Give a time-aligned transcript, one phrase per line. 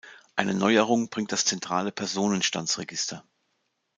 [0.35, 3.23] Eine Neuerung bringt das Zentrale Personenstandsregister.